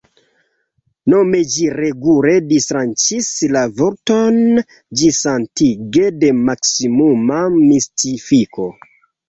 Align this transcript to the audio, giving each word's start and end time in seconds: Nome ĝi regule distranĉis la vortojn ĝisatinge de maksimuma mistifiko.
Nome 1.13 1.41
ĝi 1.55 1.67
regule 1.79 2.33
distranĉis 2.53 3.29
la 3.57 3.63
vortojn 3.83 4.41
ĝisatinge 5.03 6.09
de 6.25 6.35
maksimuma 6.49 7.47
mistifiko. 7.61 8.71